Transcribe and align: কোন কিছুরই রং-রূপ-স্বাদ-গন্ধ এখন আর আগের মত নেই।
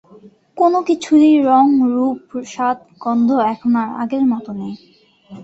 কোন 0.57 0.73
কিছুরই 0.87 1.33
রং-রূপ-স্বাদ-গন্ধ 1.47 3.29
এখন 3.51 3.71
আর 3.81 3.89
আগের 4.01 4.23
মত 4.31 4.45
নেই। 4.59 4.73